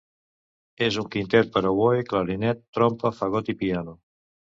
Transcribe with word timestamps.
És 0.85 0.95
un 1.01 1.09
quintet 1.15 1.51
per 1.57 1.61
a 1.63 1.73
oboè, 1.75 1.99
clarinet, 2.13 2.63
trompa, 2.79 3.13
fagot 3.21 3.53
i 3.55 3.57
piano. 3.61 3.95